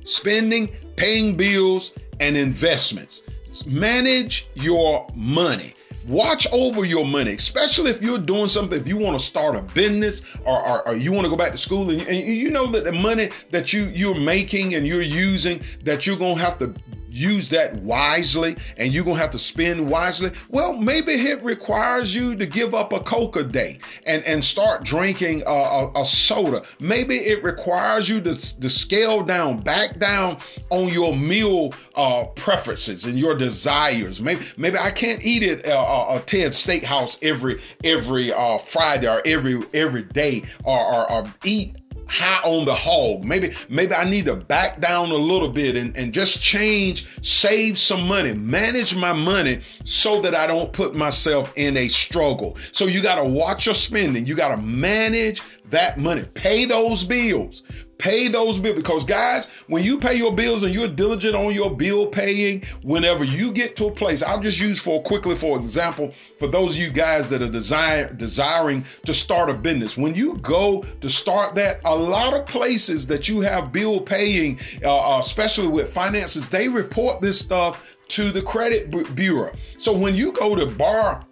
Spending, 0.03 0.69
paying 0.97 1.37
bills, 1.37 1.93
and 2.19 2.35
investments. 2.35 3.23
Manage 3.65 4.47
your 4.53 5.07
money. 5.15 5.73
Watch 6.07 6.47
over 6.51 6.85
your 6.85 7.05
money, 7.05 7.33
especially 7.33 7.91
if 7.91 8.01
you're 8.01 8.17
doing 8.17 8.47
something, 8.47 8.79
if 8.79 8.87
you 8.87 8.97
want 8.97 9.19
to 9.19 9.23
start 9.23 9.55
a 9.55 9.61
business 9.61 10.23
or, 10.43 10.67
or, 10.67 10.87
or 10.87 10.95
you 10.95 11.11
want 11.11 11.25
to 11.25 11.29
go 11.29 11.35
back 11.35 11.51
to 11.51 11.57
school 11.57 11.89
and, 11.91 12.01
and, 12.01 12.17
you 12.17 12.49
know 12.49 12.67
that 12.67 12.83
the 12.85 12.91
money 12.91 13.29
that 13.51 13.73
you, 13.73 13.85
you're 13.89 14.15
making 14.15 14.75
and 14.75 14.87
you're 14.87 15.01
using, 15.01 15.61
that 15.83 16.07
you're 16.07 16.17
to 16.17 16.35
have 16.35 16.57
to 16.59 16.73
use 17.11 17.49
that 17.49 17.75
wisely 17.75 18.57
and 18.77 18.93
you're 18.93 19.03
going 19.03 19.17
to 19.17 19.21
have 19.21 19.31
to 19.31 19.39
spend 19.39 19.89
wisely, 19.89 20.31
well, 20.49 20.73
maybe 20.73 21.13
it 21.13 21.43
requires 21.43 22.13
you 22.13 22.35
to 22.35 22.45
give 22.45 22.73
up 22.73 22.93
a 22.93 22.99
Coke 22.99 23.35
a 23.35 23.43
day 23.43 23.79
and, 24.05 24.23
and 24.23 24.43
start 24.43 24.83
drinking 24.83 25.43
a, 25.45 25.51
a, 25.51 26.01
a 26.01 26.05
soda. 26.05 26.63
Maybe 26.79 27.17
it 27.17 27.43
requires 27.43 28.09
you 28.09 28.21
to, 28.21 28.35
to 28.59 28.69
scale 28.69 29.23
down, 29.23 29.59
back 29.59 29.99
down 29.99 30.39
on 30.69 30.89
your 30.89 31.15
meal 31.15 31.73
uh, 31.95 32.25
preferences 32.35 33.05
and 33.05 33.19
your 33.19 33.35
desires. 33.35 34.21
Maybe 34.21 34.45
maybe 34.57 34.77
I 34.77 34.91
can't 34.91 35.23
eat 35.23 35.43
at 35.43 35.65
a 35.65 36.21
Ted 36.25 36.53
Steakhouse 36.53 37.17
every 37.21 37.61
every 37.83 38.31
uh, 38.31 38.57
Friday 38.57 39.07
or 39.07 39.21
every 39.25 39.61
every 39.73 40.03
day 40.03 40.43
or, 40.63 40.79
or, 40.79 41.11
or 41.11 41.33
eat 41.43 41.75
high 42.09 42.41
on 42.43 42.65
the 42.65 42.73
hog. 42.73 43.23
Maybe, 43.23 43.53
maybe 43.69 43.93
I 43.93 44.09
need 44.09 44.25
to 44.25 44.35
back 44.35 44.79
down 44.81 45.11
a 45.11 45.15
little 45.15 45.49
bit 45.49 45.75
and, 45.75 45.95
and 45.95 46.13
just 46.13 46.41
change, 46.41 47.07
save 47.21 47.77
some 47.77 48.07
money, 48.07 48.33
manage 48.33 48.95
my 48.95 49.13
money 49.13 49.61
so 49.85 50.21
that 50.21 50.35
I 50.35 50.47
don't 50.47 50.73
put 50.73 50.95
myself 50.95 51.53
in 51.55 51.77
a 51.77 51.87
struggle. 51.87 52.57
So 52.71 52.85
you 52.85 53.01
got 53.01 53.15
to 53.15 53.23
watch 53.23 53.65
your 53.65 53.75
spending. 53.75 54.25
You 54.25 54.35
got 54.35 54.49
to 54.49 54.57
manage 54.57 55.41
that 55.69 55.99
money, 55.99 56.23
pay 56.33 56.65
those 56.65 57.03
bills, 57.03 57.63
Pay 57.99 58.29
those 58.29 58.57
bills 58.57 58.77
because, 58.77 59.03
guys, 59.03 59.49
when 59.67 59.83
you 59.83 59.99
pay 59.99 60.15
your 60.15 60.33
bills 60.33 60.63
and 60.63 60.73
you're 60.73 60.87
diligent 60.87 61.35
on 61.35 61.53
your 61.53 61.75
bill 61.75 62.07
paying, 62.07 62.63
whenever 62.81 63.25
you 63.25 63.51
get 63.51 63.75
to 63.75 63.87
a 63.87 63.91
place, 63.91 64.23
I'll 64.23 64.39
just 64.39 64.59
use 64.59 64.79
for 64.79 65.03
quickly, 65.03 65.35
for 65.35 65.59
example, 65.59 66.13
for 66.39 66.47
those 66.47 66.75
of 66.75 66.81
you 66.81 66.91
guys 66.91 67.29
that 67.29 67.41
are 67.41 67.49
desire, 67.49 68.11
desiring 68.13 68.85
to 69.05 69.13
start 69.13 69.49
a 69.49 69.53
business, 69.53 69.97
when 69.97 70.15
you 70.15 70.37
go 70.37 70.85
to 71.01 71.09
start 71.09 71.55
that, 71.55 71.81
a 71.83 71.93
lot 71.93 72.33
of 72.33 72.45
places 72.45 73.05
that 73.07 73.27
you 73.27 73.41
have 73.41 73.73
bill 73.73 73.99
paying, 73.99 74.57
uh, 74.81 75.17
uh 75.17 75.19
especially 75.19 75.67
with 75.67 75.91
finances, 75.91 76.47
they 76.47 76.69
report 76.69 77.19
this 77.19 77.37
stuff 77.37 77.83
to 78.07 78.31
the 78.31 78.41
credit 78.41 79.15
bureau. 79.15 79.53
So 79.77 79.93
when 79.93 80.15
you 80.15 80.31
go 80.31 80.55
to 80.55 80.65
bar 80.65 81.25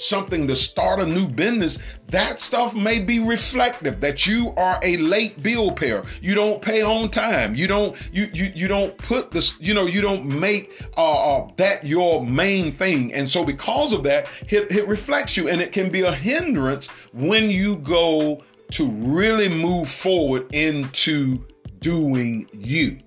something 0.00 0.46
to 0.48 0.56
start 0.56 1.00
a 1.00 1.06
new 1.06 1.26
business, 1.26 1.78
that 2.08 2.40
stuff 2.40 2.74
may 2.74 3.00
be 3.00 3.18
reflective 3.18 4.00
that 4.00 4.26
you 4.26 4.52
are 4.56 4.80
a 4.82 4.96
late 4.96 5.42
bill 5.42 5.70
payer. 5.70 6.04
You 6.20 6.34
don't 6.34 6.60
pay 6.62 6.82
on 6.82 7.10
time. 7.10 7.54
You 7.54 7.66
don't 7.66 7.96
you 8.12 8.28
you 8.32 8.52
you 8.54 8.68
don't 8.68 8.96
put 8.98 9.30
this 9.30 9.58
you 9.60 9.74
know 9.74 9.86
you 9.86 10.00
don't 10.00 10.24
make 10.24 10.82
uh, 10.96 11.36
uh, 11.36 11.48
that 11.56 11.84
your 11.84 12.24
main 12.24 12.72
thing. 12.72 13.12
And 13.14 13.30
so 13.30 13.44
because 13.44 13.92
of 13.92 14.02
that, 14.04 14.28
it, 14.48 14.70
it 14.70 14.88
reflects 14.88 15.36
you, 15.36 15.48
and 15.48 15.60
it 15.60 15.72
can 15.72 15.90
be 15.90 16.02
a 16.02 16.12
hindrance 16.12 16.86
when 17.12 17.50
you 17.50 17.76
go 17.76 18.42
to 18.72 18.88
really 18.88 19.48
move 19.48 19.90
forward 19.90 20.52
into 20.54 21.44
doing 21.80 22.48
you. 22.52 22.98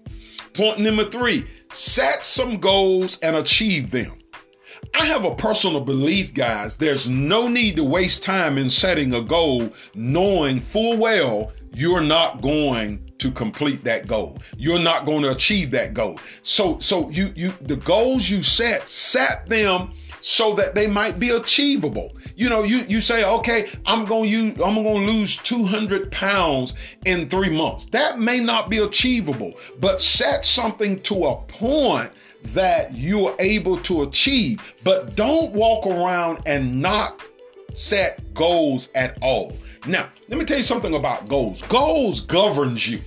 Point 0.53 0.79
number 0.79 1.09
three: 1.09 1.45
set 1.71 2.23
some 2.23 2.59
goals 2.59 3.17
and 3.19 3.35
achieve 3.35 3.91
them. 3.91 4.19
I 4.95 5.05
have 5.05 5.25
a 5.25 5.35
personal 5.35 5.81
belief, 5.81 6.33
guys. 6.33 6.77
There's 6.77 7.07
no 7.09 7.47
need 7.47 7.75
to 7.77 7.83
waste 7.83 8.23
time 8.23 8.57
in 8.57 8.69
setting 8.69 9.13
a 9.13 9.21
goal 9.21 9.73
knowing 9.95 10.62
full 10.62 10.97
well 10.97 11.51
you're 11.75 12.01
not 12.01 12.41
going 12.41 13.12
to 13.17 13.31
complete 13.31 13.83
that 13.83 14.07
goal. 14.07 14.38
You're 14.57 14.79
not 14.79 15.05
going 15.05 15.23
to 15.23 15.31
achieve 15.31 15.71
that 15.71 15.93
goal. 15.93 16.19
So 16.41 16.79
so 16.79 17.09
you 17.09 17.33
you 17.35 17.53
the 17.62 17.77
goals 17.77 18.29
you 18.29 18.43
set, 18.43 18.88
set 18.88 19.47
them 19.47 19.93
so 20.21 20.53
that 20.53 20.75
they 20.75 20.88
might 20.88 21.19
be 21.19 21.31
achievable. 21.31 22.15
You 22.35 22.50
know, 22.50 22.63
you 22.63 22.79
you 22.88 23.01
say, 23.01 23.25
okay, 23.25 23.71
I'm 23.85 24.05
use, 24.25 24.53
I'm 24.62 24.83
going 24.83 25.07
to 25.07 25.12
lose 25.12 25.38
200 25.38 26.12
pounds 26.12 26.75
in 27.05 27.27
three 27.29 27.50
months. 27.50 27.88
That 27.88 28.19
may 28.19 28.39
not 28.39 28.69
be 28.69 28.77
achievable, 28.77 29.53
but 29.79 30.00
set 30.00 30.45
something 30.45 31.00
to 31.01 31.25
a 31.25 31.41
point 31.47 32.12
that 32.43 32.95
you 32.95 33.27
are 33.27 33.35
able 33.39 33.77
to 33.79 34.03
achieve. 34.03 34.73
But 34.83 35.15
don't 35.15 35.51
walk 35.53 35.85
around 35.85 36.41
and 36.45 36.81
not 36.81 37.21
set 37.73 38.33
goals 38.33 38.89
at 38.95 39.17
all. 39.21 39.55
Now, 39.85 40.09
let 40.29 40.39
me 40.39 40.45
tell 40.45 40.57
you 40.57 40.63
something 40.63 40.95
about 40.95 41.27
goals. 41.27 41.62
Goals 41.63 42.21
governs 42.21 42.88
you. 42.88 43.01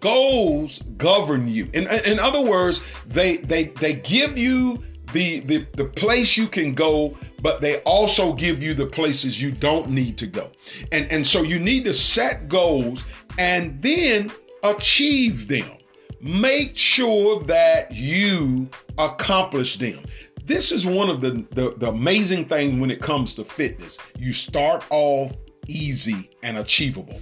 Goals 0.00 0.80
govern 0.96 1.48
you. 1.48 1.68
In, 1.72 1.86
in 1.88 2.18
other 2.18 2.40
words, 2.40 2.80
they 3.06 3.38
they 3.38 3.64
they 3.64 3.94
give 3.94 4.38
you 4.38 4.82
the, 5.12 5.40
the 5.40 5.66
the 5.74 5.84
place 5.84 6.36
you 6.36 6.46
can 6.46 6.72
go, 6.72 7.16
but 7.42 7.60
they 7.60 7.80
also 7.80 8.32
give 8.32 8.62
you 8.62 8.74
the 8.74 8.86
places 8.86 9.42
you 9.42 9.50
don't 9.50 9.90
need 9.90 10.16
to 10.18 10.26
go. 10.26 10.52
And 10.92 11.10
and 11.10 11.26
so 11.26 11.42
you 11.42 11.58
need 11.58 11.84
to 11.86 11.94
set 11.94 12.48
goals 12.48 13.04
and 13.38 13.82
then 13.82 14.30
achieve 14.62 15.48
them 15.48 15.77
make 16.20 16.76
sure 16.76 17.42
that 17.44 17.92
you 17.92 18.68
accomplish 18.96 19.76
them. 19.76 20.04
This 20.44 20.72
is 20.72 20.86
one 20.86 21.10
of 21.10 21.20
the, 21.20 21.46
the, 21.50 21.74
the, 21.76 21.88
amazing 21.88 22.46
things 22.46 22.80
when 22.80 22.90
it 22.90 23.02
comes 23.02 23.34
to 23.34 23.44
fitness. 23.44 23.98
You 24.18 24.32
start 24.32 24.84
off 24.90 25.36
easy 25.66 26.30
and 26.42 26.58
achievable. 26.58 27.20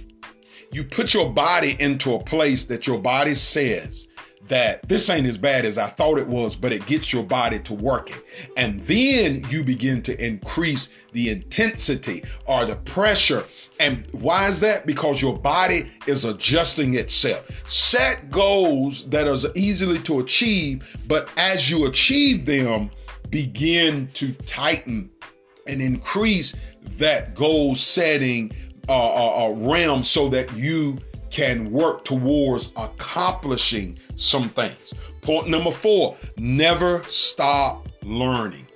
You 0.71 0.83
put 0.85 1.13
your 1.13 1.31
body 1.31 1.75
into 1.79 2.13
a 2.13 2.23
place 2.23 2.65
that 2.65 2.87
your 2.87 2.99
body 2.99 3.35
says, 3.35 4.07
that 4.47 4.87
this 4.87 5.09
ain't 5.09 5.27
as 5.27 5.37
bad 5.37 5.65
as 5.65 5.77
I 5.77 5.87
thought 5.87 6.17
it 6.17 6.27
was, 6.27 6.55
but 6.55 6.71
it 6.71 6.85
gets 6.85 7.11
your 7.11 7.23
body 7.23 7.59
to 7.59 7.73
working. 7.73 8.17
And 8.55 8.79
then 8.81 9.45
you 9.49 9.63
begin 9.63 10.01
to 10.03 10.25
increase 10.25 10.89
the 11.11 11.29
intensity 11.29 12.23
or 12.45 12.65
the 12.65 12.75
pressure. 12.75 13.43
And 13.79 14.07
why 14.11 14.47
is 14.47 14.59
that? 14.61 14.85
Because 14.85 15.21
your 15.21 15.37
body 15.37 15.91
is 16.05 16.25
adjusting 16.25 16.95
itself. 16.95 17.49
Set 17.67 18.29
goals 18.29 19.05
that 19.09 19.27
are 19.27 19.37
easily 19.55 19.99
to 19.99 20.19
achieve, 20.19 20.85
but 21.07 21.29
as 21.37 21.69
you 21.69 21.85
achieve 21.85 22.45
them, 22.45 22.91
begin 23.29 24.07
to 24.13 24.31
tighten 24.33 25.09
and 25.67 25.81
increase 25.81 26.55
that 26.97 27.35
goal 27.35 27.75
setting 27.75 28.51
uh, 28.87 28.93
uh, 28.93 29.47
uh 29.47 29.49
realm 29.55 30.01
so 30.01 30.29
that 30.29 30.55
you 30.55 30.97
can 31.31 31.71
work 31.71 32.05
towards 32.05 32.71
accomplishing 32.75 33.97
some 34.15 34.49
things. 34.49 34.93
Point 35.21 35.49
number 35.49 35.71
four 35.71 36.15
never 36.37 37.03
stop 37.03 37.87
learning. 38.03 38.66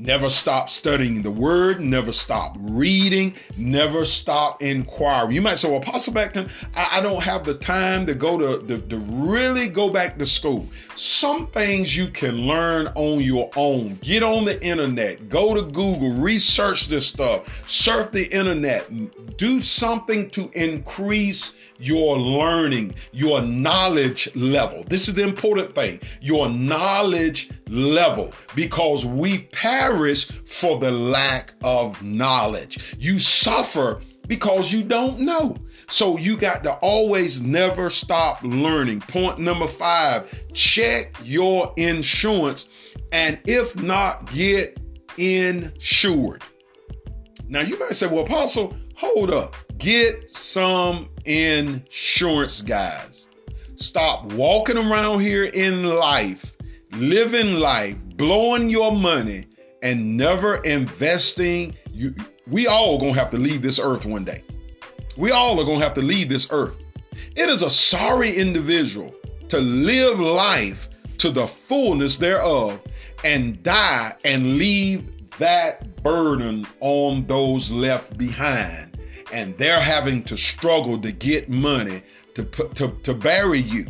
Never 0.00 0.30
stop 0.30 0.70
studying 0.70 1.22
the 1.22 1.30
word, 1.30 1.80
never 1.80 2.12
stop 2.12 2.56
reading, 2.60 3.34
never 3.56 4.04
stop 4.04 4.62
inquiring. 4.62 5.34
You 5.34 5.42
might 5.42 5.58
say, 5.58 5.68
Well, 5.68 5.82
Apostle 5.82 6.14
Beckton, 6.14 6.48
I, 6.76 6.98
I 6.98 7.00
don't 7.00 7.20
have 7.20 7.44
the 7.44 7.54
time 7.54 8.06
to 8.06 8.14
go 8.14 8.38
to, 8.38 8.64
to, 8.68 8.78
to 8.80 8.96
really 8.96 9.66
go 9.66 9.90
back 9.90 10.16
to 10.18 10.26
school. 10.26 10.68
Some 10.94 11.48
things 11.48 11.96
you 11.96 12.06
can 12.06 12.36
learn 12.46 12.86
on 12.94 13.20
your 13.22 13.50
own. 13.56 13.96
Get 13.96 14.22
on 14.22 14.44
the 14.44 14.62
internet, 14.64 15.28
go 15.28 15.52
to 15.52 15.62
Google, 15.62 16.12
research 16.12 16.86
this 16.86 17.08
stuff, 17.08 17.68
surf 17.68 18.12
the 18.12 18.32
internet, 18.32 18.88
do 19.36 19.60
something 19.60 20.30
to 20.30 20.48
increase 20.54 21.54
your 21.78 22.18
learning, 22.18 22.94
your 23.12 23.40
knowledge 23.40 24.28
level. 24.34 24.84
This 24.88 25.08
is 25.08 25.14
the 25.14 25.22
important 25.22 25.74
thing 25.74 26.00
your 26.20 26.48
knowledge 26.48 27.50
level 27.68 28.32
because 28.54 29.04
we 29.04 29.38
perish 29.52 30.28
for 30.44 30.78
the 30.78 30.90
lack 30.90 31.54
of 31.62 32.02
knowledge. 32.02 32.96
You 32.98 33.18
suffer 33.18 34.00
because 34.26 34.72
you 34.72 34.82
don't 34.82 35.20
know. 35.20 35.56
So 35.90 36.18
you 36.18 36.36
got 36.36 36.62
to 36.64 36.74
always 36.74 37.40
never 37.42 37.88
stop 37.88 38.42
learning. 38.42 39.00
Point 39.00 39.38
number 39.38 39.66
five 39.66 40.28
check 40.52 41.16
your 41.22 41.72
insurance 41.76 42.68
and 43.12 43.38
if 43.46 43.76
not, 43.76 44.30
get 44.32 44.78
insured. 45.16 46.42
Now 47.48 47.60
you 47.60 47.78
might 47.78 47.96
say, 47.96 48.06
well, 48.06 48.24
Apostle, 48.24 48.76
hold 48.96 49.30
up. 49.30 49.56
Get 49.78 50.36
some 50.36 51.08
insurance, 51.24 52.60
guys. 52.60 53.28
Stop 53.76 54.32
walking 54.32 54.76
around 54.76 55.20
here 55.20 55.44
in 55.44 55.84
life, 55.84 56.54
living 56.92 57.54
life, 57.54 57.96
blowing 58.16 58.70
your 58.70 58.92
money, 58.92 59.46
and 59.82 60.16
never 60.16 60.56
investing. 60.56 61.76
You, 61.92 62.14
we 62.46 62.66
all 62.66 62.98
gonna 62.98 63.14
have 63.14 63.30
to 63.32 63.38
leave 63.38 63.62
this 63.62 63.78
earth 63.78 64.04
one 64.04 64.24
day. 64.24 64.44
We 65.16 65.30
all 65.30 65.60
are 65.60 65.64
gonna 65.64 65.84
have 65.84 65.94
to 65.94 66.02
leave 66.02 66.28
this 66.28 66.46
earth. 66.50 66.84
It 67.34 67.48
is 67.48 67.62
a 67.62 67.70
sorry 67.70 68.36
individual 68.36 69.14
to 69.48 69.58
live 69.60 70.20
life 70.20 70.88
to 71.18 71.30
the 71.30 71.46
fullness 71.46 72.16
thereof 72.16 72.80
and 73.24 73.62
die 73.62 74.14
and 74.24 74.56
leave 74.56 75.10
that 75.38 76.02
burden 76.02 76.66
on 76.80 77.26
those 77.26 77.72
left 77.72 78.16
behind 78.16 78.88
and 79.32 79.56
they're 79.58 79.80
having 79.80 80.22
to 80.24 80.36
struggle 80.36 81.00
to 81.00 81.12
get 81.12 81.48
money 81.48 82.02
to, 82.34 82.44
to, 82.44 82.88
to 83.02 83.14
bury 83.14 83.60
you. 83.60 83.86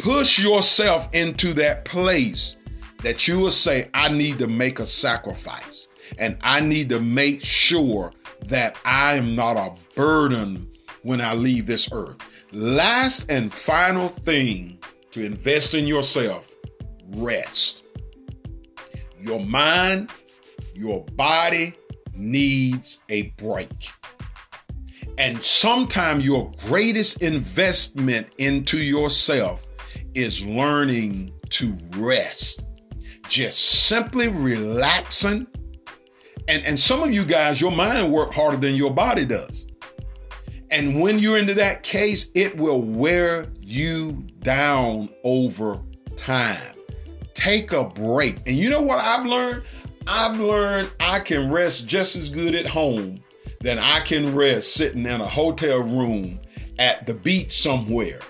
Push 0.00 0.38
yourself 0.38 1.08
into 1.12 1.52
that 1.54 1.84
place 1.84 2.56
that 3.02 3.28
you 3.28 3.38
will 3.38 3.50
say, 3.50 3.90
I 3.92 4.08
need 4.08 4.38
to 4.38 4.46
make 4.46 4.78
a 4.78 4.86
sacrifice 4.86 5.88
and 6.18 6.38
I 6.40 6.60
need 6.60 6.88
to 6.88 7.00
make 7.00 7.44
sure 7.44 8.12
that 8.46 8.76
I 8.84 9.16
am 9.16 9.34
not 9.36 9.58
a 9.58 9.74
burden 9.94 10.70
when 11.02 11.20
I 11.20 11.34
leave 11.34 11.66
this 11.66 11.90
earth. 11.92 12.16
Last 12.52 13.30
and 13.30 13.52
final 13.52 14.08
thing 14.08 14.78
to 15.10 15.22
invest 15.22 15.74
in 15.74 15.86
yourself, 15.86 16.50
rest. 17.10 17.82
Your 19.20 19.40
mind, 19.40 20.10
your 20.74 21.04
body 21.12 21.74
needs 22.14 23.00
a 23.10 23.28
break. 23.36 23.90
And 25.18 25.42
sometimes 25.44 26.24
your 26.24 26.50
greatest 26.66 27.20
investment 27.22 28.28
into 28.38 28.78
yourself 28.78 29.66
is 30.14 30.44
learning 30.44 31.32
to 31.50 31.76
rest. 31.96 32.64
Just 33.28 33.86
simply 33.86 34.28
relaxing. 34.28 35.46
And, 36.48 36.64
and 36.64 36.78
some 36.78 37.02
of 37.02 37.12
you 37.12 37.24
guys, 37.24 37.60
your 37.60 37.70
mind 37.70 38.12
work 38.12 38.32
harder 38.32 38.56
than 38.56 38.74
your 38.74 38.92
body 38.92 39.24
does. 39.24 39.66
And 40.70 41.00
when 41.00 41.18
you're 41.18 41.38
into 41.38 41.54
that 41.54 41.82
case, 41.82 42.30
it 42.34 42.56
will 42.56 42.80
wear 42.80 43.46
you 43.60 44.24
down 44.40 45.08
over 45.24 45.80
time. 46.16 46.74
Take 47.34 47.72
a 47.72 47.84
break. 47.84 48.38
And 48.46 48.56
you 48.56 48.70
know 48.70 48.80
what 48.80 48.98
I've 48.98 49.26
learned? 49.26 49.64
I've 50.06 50.38
learned 50.38 50.90
I 51.00 51.20
can 51.20 51.50
rest 51.50 51.86
just 51.86 52.16
as 52.16 52.28
good 52.28 52.54
at 52.54 52.66
home 52.66 53.18
than 53.60 53.78
I 53.78 54.00
can 54.00 54.34
rest 54.34 54.74
sitting 54.74 55.06
in 55.06 55.20
a 55.20 55.28
hotel 55.28 55.80
room 55.80 56.40
at 56.78 57.06
the 57.06 57.14
beach 57.14 57.60
somewhere. 57.60 58.20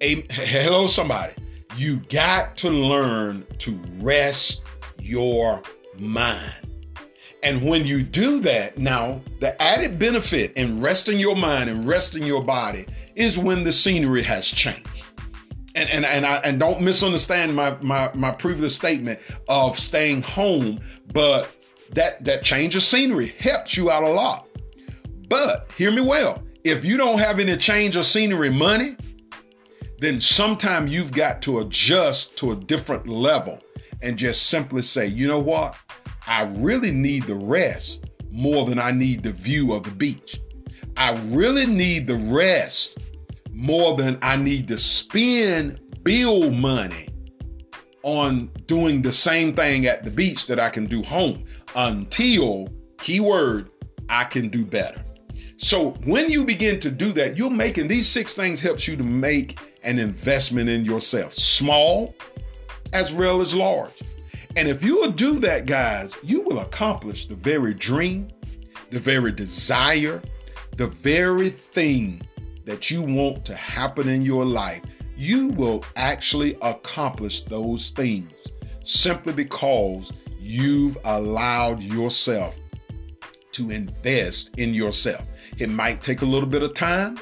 A, 0.00 0.26
hello, 0.30 0.86
somebody. 0.86 1.32
You 1.76 1.96
got 2.10 2.56
to 2.58 2.70
learn 2.70 3.46
to 3.58 3.80
rest 3.98 4.62
your 5.00 5.62
mind. 5.98 6.52
And 7.42 7.62
when 7.62 7.86
you 7.86 8.02
do 8.02 8.40
that, 8.40 8.76
now 8.76 9.22
the 9.40 9.60
added 9.62 9.98
benefit 9.98 10.52
in 10.54 10.80
resting 10.80 11.18
your 11.18 11.36
mind 11.36 11.70
and 11.70 11.86
resting 11.86 12.24
your 12.24 12.42
body 12.42 12.86
is 13.14 13.38
when 13.38 13.64
the 13.64 13.72
scenery 13.72 14.22
has 14.22 14.46
changed. 14.48 15.04
And 15.74 15.88
and 15.90 16.04
and 16.04 16.26
I 16.26 16.36
and 16.36 16.58
don't 16.58 16.80
misunderstand 16.80 17.54
my 17.54 17.76
my 17.80 18.10
my 18.14 18.32
previous 18.32 18.74
statement 18.74 19.20
of 19.48 19.78
staying 19.78 20.22
home, 20.22 20.80
but 21.12 21.54
that 21.92 22.24
that 22.24 22.42
change 22.42 22.74
of 22.76 22.82
scenery 22.82 23.28
helps 23.38 23.76
you 23.76 23.90
out 23.90 24.02
a 24.02 24.10
lot. 24.10 24.48
But 25.28 25.70
hear 25.76 25.90
me 25.90 26.00
well, 26.00 26.42
if 26.64 26.84
you 26.84 26.96
don't 26.96 27.18
have 27.18 27.38
any 27.38 27.56
change 27.56 27.96
of 27.96 28.06
scenery 28.06 28.50
money, 28.50 28.96
then 29.98 30.20
sometime 30.20 30.86
you've 30.86 31.12
got 31.12 31.40
to 31.42 31.60
adjust 31.60 32.36
to 32.38 32.52
a 32.52 32.56
different 32.56 33.08
level 33.08 33.58
and 34.02 34.18
just 34.18 34.48
simply 34.48 34.82
say, 34.82 35.06
you 35.06 35.26
know 35.26 35.38
what? 35.38 35.76
I 36.26 36.42
really 36.42 36.92
need 36.92 37.24
the 37.24 37.34
rest 37.34 38.04
more 38.30 38.66
than 38.66 38.78
I 38.78 38.90
need 38.90 39.22
the 39.22 39.32
view 39.32 39.72
of 39.72 39.84
the 39.84 39.90
beach. 39.90 40.40
I 40.96 41.12
really 41.26 41.66
need 41.66 42.06
the 42.06 42.16
rest 42.16 42.98
more 43.52 43.96
than 43.96 44.18
I 44.22 44.36
need 44.36 44.68
to 44.68 44.78
spend 44.78 45.80
bill 46.02 46.50
money 46.50 47.08
on 48.02 48.50
doing 48.66 49.02
the 49.02 49.12
same 49.12 49.54
thing 49.54 49.86
at 49.86 50.04
the 50.04 50.10
beach 50.10 50.46
that 50.46 50.60
I 50.60 50.68
can 50.68 50.86
do 50.86 51.02
home 51.02 51.44
until, 51.74 52.68
keyword, 52.98 53.70
I 54.08 54.24
can 54.24 54.48
do 54.48 54.64
better. 54.64 55.02
So 55.58 55.90
when 56.04 56.30
you 56.30 56.44
begin 56.44 56.80
to 56.80 56.90
do 56.90 57.12
that, 57.14 57.36
you're 57.36 57.50
making 57.50 57.88
these 57.88 58.08
six 58.08 58.34
things 58.34 58.60
helps 58.60 58.86
you 58.86 58.96
to 58.96 59.02
make 59.02 59.58
an 59.86 59.98
investment 59.98 60.68
in 60.68 60.84
yourself, 60.84 61.32
small 61.32 62.14
as 62.92 63.12
well 63.12 63.40
as 63.40 63.54
large. 63.54 64.02
And 64.56 64.68
if 64.68 64.82
you 64.82 64.96
will 64.96 65.12
do 65.12 65.38
that, 65.40 65.66
guys, 65.66 66.14
you 66.22 66.42
will 66.42 66.58
accomplish 66.58 67.26
the 67.26 67.34
very 67.34 67.72
dream, 67.72 68.28
the 68.90 68.98
very 68.98 69.32
desire, 69.32 70.20
the 70.76 70.88
very 70.88 71.50
thing 71.50 72.20
that 72.64 72.90
you 72.90 73.00
want 73.00 73.44
to 73.46 73.54
happen 73.54 74.08
in 74.08 74.22
your 74.22 74.44
life. 74.44 74.82
You 75.16 75.48
will 75.48 75.84
actually 75.94 76.58
accomplish 76.62 77.42
those 77.42 77.90
things 77.90 78.32
simply 78.82 79.32
because 79.32 80.12
you've 80.38 80.98
allowed 81.04 81.82
yourself 81.82 82.54
to 83.52 83.70
invest 83.70 84.50
in 84.58 84.74
yourself. 84.74 85.26
It 85.58 85.70
might 85.70 86.02
take 86.02 86.22
a 86.22 86.26
little 86.26 86.48
bit 86.48 86.62
of 86.62 86.74
time, 86.74 87.18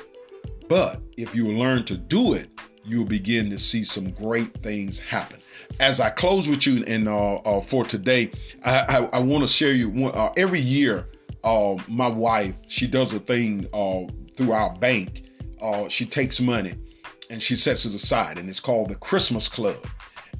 but 0.74 1.00
if 1.16 1.36
you 1.36 1.56
learn 1.56 1.84
to 1.84 1.96
do 1.96 2.32
it, 2.32 2.50
you'll 2.84 3.04
begin 3.04 3.48
to 3.48 3.56
see 3.56 3.84
some 3.84 4.10
great 4.10 4.60
things 4.60 4.98
happen 4.98 5.38
as 5.78 6.00
I 6.00 6.10
close 6.10 6.48
with 6.48 6.66
you 6.66 6.84
and 6.86 7.08
uh, 7.08 7.36
uh, 7.36 7.60
for 7.60 7.84
today, 7.84 8.32
I, 8.64 9.08
I, 9.12 9.16
I 9.16 9.18
want 9.20 9.42
to 9.42 9.48
share 9.48 9.72
you 9.72 9.88
one, 9.88 10.12
uh, 10.14 10.32
every 10.36 10.60
year. 10.60 11.06
Uh, 11.44 11.76
my 11.86 12.08
wife, 12.08 12.56
she 12.66 12.88
does 12.88 13.12
a 13.12 13.20
thing 13.20 13.68
uh, 13.72 14.02
through 14.36 14.52
our 14.52 14.74
bank. 14.74 15.30
Uh, 15.62 15.88
she 15.88 16.06
takes 16.06 16.40
money 16.40 16.74
and 17.30 17.40
she 17.40 17.54
sets 17.54 17.84
it 17.84 17.94
aside, 17.94 18.38
and 18.38 18.48
it's 18.48 18.60
called 18.60 18.88
the 18.88 18.96
Christmas 18.96 19.48
Club. 19.48 19.86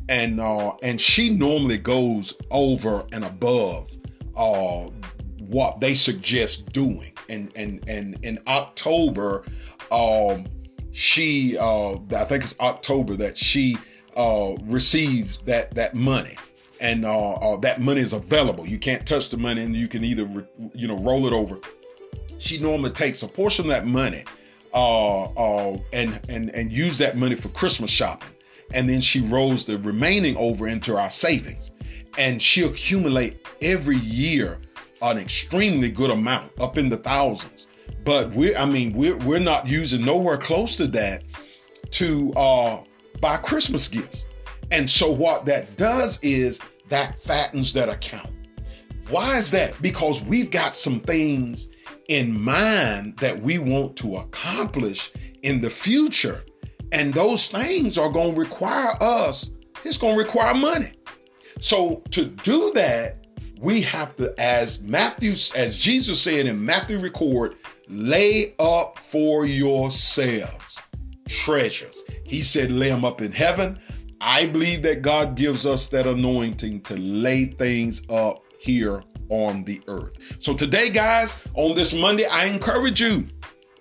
And 0.09 0.41
and 0.83 1.01
she 1.01 1.31
normally 1.31 1.79
goes 1.79 2.35
over 2.51 3.07
and 3.13 3.25
above 3.25 3.89
what 4.35 5.81
they 5.81 5.95
suggest 5.95 6.73
doing. 6.73 7.14
And 7.29 7.51
and 7.57 7.83
and 7.89 8.19
in 8.23 8.39
October, 8.47 9.45
um, 9.91 10.47
she 10.93 11.59
I 11.59 12.25
think 12.29 12.45
it's 12.45 12.59
October 12.61 13.17
that 13.17 13.37
she 13.39 13.77
uh, 14.17 14.55
receives 14.65 15.39
that 15.39 15.75
that 15.75 15.95
money 15.95 16.37
and 16.81 17.05
uh, 17.05 17.33
uh, 17.33 17.57
that 17.59 17.81
money 17.81 18.01
is 18.01 18.13
available. 18.13 18.67
You 18.67 18.79
can't 18.79 19.07
touch 19.07 19.31
the 19.31 19.37
money, 19.37 19.63
and 19.63 19.75
you 19.75 19.89
can 19.89 20.05
either 20.05 20.25
re- 20.25 20.47
you 20.75 20.89
know 20.89 20.99
roll 20.99 21.27
it 21.27 21.33
over. 21.33 21.59
She 22.39 22.59
normally 22.59 22.91
takes 22.91 23.23
a 23.23 23.29
portion 23.29 23.65
of 23.65 23.69
that 23.71 23.87
money 23.87 24.25
uh, 24.73 25.25
uh, 25.25 25.79
and 25.93 26.21
and 26.29 26.51
and 26.51 26.73
use 26.73 26.99
that 26.99 27.17
money 27.17 27.37
for 27.37 27.49
Christmas 27.49 27.91
shopping, 27.91 28.31
and 28.73 28.89
then 28.89 29.01
she 29.01 29.21
rolls 29.21 29.65
the 29.65 29.79
remaining 29.79 30.37
over 30.37 30.69
into 30.69 30.97
our 30.97 31.11
savings, 31.11 31.71
and 32.19 32.43
she'll 32.43 32.71
accumulate 32.71 33.47
every 33.63 33.99
year 33.99 34.59
an 35.11 35.19
extremely 35.19 35.91
good 35.91 36.11
amount, 36.11 36.53
up 36.61 36.79
in 36.79 36.89
the 36.89 36.97
thousands. 36.97 37.69
But 38.05 38.35
we, 38.35 38.55
I 38.55 38.65
mean, 38.65 38.93
we're 38.93 39.17
we're 39.19 39.39
not 39.39 39.69
using 39.69 40.05
nowhere 40.05 40.37
close 40.37 40.77
to 40.77 40.87
that 40.89 41.25
to 41.93 42.33
uh 42.33 42.83
buy 43.21 43.37
Christmas 43.39 43.89
gifts. 43.89 44.27
And 44.71 44.89
so 44.89 45.11
what 45.11 45.45
that 45.47 45.77
does 45.77 46.19
is 46.23 46.61
that 46.89 47.21
fattens 47.23 47.73
that 47.75 47.89
account. 47.89 48.31
Why 49.11 49.37
is 49.37 49.51
that? 49.51 49.81
Because 49.83 50.23
we've 50.23 50.51
got 50.51 50.75
some 50.75 51.01
things 51.01 51.69
in 52.09 52.39
mind 52.39 53.19
that 53.19 53.41
we 53.41 53.59
want 53.59 53.97
to 53.97 54.17
accomplish 54.17 55.11
in 55.43 55.61
the 55.61 55.71
future. 55.71 56.43
And 56.93 57.13
those 57.13 57.49
things 57.49 57.99
are 57.99 58.09
going 58.09 58.35
to 58.35 58.41
require 58.41 58.95
us, 59.03 59.51
it's 59.85 59.99
going 59.99 60.15
to 60.15 60.19
require 60.19 60.55
money. 60.55 60.93
So 61.61 62.03
to 62.11 62.27
do 62.27 62.73
that, 62.75 63.24
we 63.61 63.81
have 63.83 64.17
to, 64.17 64.35
as 64.39 64.83
Matthew, 64.83 65.33
as 65.55 65.79
Jesus 65.79 66.21
said 66.21 66.47
in 66.47 66.65
Matthew 66.65 66.99
record, 66.99 67.57
lay 67.89 68.55
up 68.59 68.99
for 68.99 69.47
yourselves 69.47 70.79
treasures. 71.29 72.03
He 72.25 72.43
said, 72.43 72.71
lay 72.71 72.89
them 72.89 73.05
up 73.05 73.21
in 73.21 73.33
heaven. 73.33 73.79
I 74.21 74.47
believe 74.47 74.83
that 74.83 75.03
God 75.03 75.37
gives 75.37 75.67
us 75.67 75.89
that 75.89 76.07
anointing 76.07 76.83
to 76.83 76.97
lay 76.97 77.47
things 77.47 78.03
up 78.09 78.43
here 78.59 79.03
on 79.29 79.65
the 79.65 79.83
earth. 79.89 80.15
So 80.41 80.55
today, 80.55 80.91
guys, 80.91 81.47
on 81.55 81.75
this 81.75 81.93
Monday, 81.93 82.27
I 82.27 82.47
encourage 82.47 83.01
you 83.01 83.27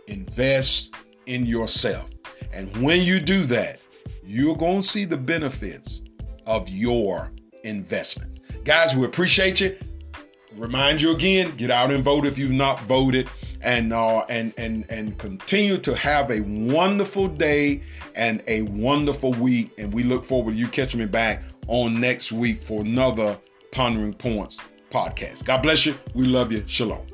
invest 0.07 0.93
in 1.25 1.45
yourself. 1.45 2.09
And 2.51 2.75
when 2.83 3.01
you 3.01 3.19
do 3.19 3.45
that, 3.45 3.79
you're 4.23 4.55
going 4.55 4.81
to 4.81 4.87
see 4.87 5.05
the 5.05 5.17
benefits 5.17 6.01
of 6.45 6.67
your 6.67 7.31
investment. 7.63 8.39
Guys, 8.63 8.95
we 8.95 9.05
appreciate 9.05 9.59
you 9.59 9.77
remind 10.57 11.01
you 11.01 11.11
again, 11.11 11.55
get 11.55 11.71
out 11.71 11.91
and 11.91 12.03
vote 12.03 12.25
if 12.25 12.37
you've 12.37 12.51
not 12.51 12.79
voted, 12.81 13.29
and 13.61 13.93
uh, 13.93 14.19
and 14.29 14.53
and 14.57 14.85
and 14.89 15.17
continue 15.17 15.77
to 15.79 15.95
have 15.95 16.31
a 16.31 16.41
wonderful 16.41 17.27
day 17.27 17.81
and 18.15 18.43
a 18.47 18.63
wonderful 18.63 19.31
week. 19.33 19.71
And 19.77 19.93
we 19.93 20.03
look 20.03 20.25
forward 20.25 20.51
to 20.51 20.57
you 20.57 20.67
catching 20.67 20.99
me 20.99 21.05
back 21.05 21.43
on 21.67 21.99
next 21.99 22.31
week 22.31 22.63
for 22.63 22.81
another 22.81 23.39
Pondering 23.71 24.13
Points 24.13 24.59
podcast. 24.91 25.45
God 25.45 25.61
bless 25.61 25.85
you. 25.85 25.95
We 26.13 26.25
love 26.25 26.51
you. 26.51 26.63
Shalom. 26.67 27.12